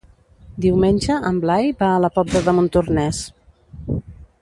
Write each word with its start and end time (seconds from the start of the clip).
Diumenge 0.65 1.17
en 1.29 1.37
Blai 1.45 1.69
va 1.83 1.89
a 1.97 2.01
la 2.07 2.11
Pobla 2.17 2.41
de 2.49 2.57
Montornès. 2.61 3.21